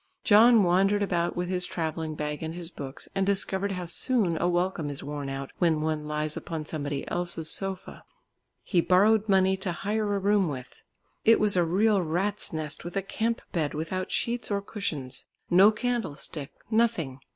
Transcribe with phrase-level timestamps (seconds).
[0.23, 4.49] John wandered about with his travelling bag and his books, and discovered how soon a
[4.49, 8.03] welcome is worn out when one lies upon somebody else's sofa.
[8.63, 10.81] He borrowed money to hire a room with.
[11.23, 15.27] It was a real rats' nest with a camp bed without sheets or cushions.
[15.51, 17.19] No candlestick, nothing.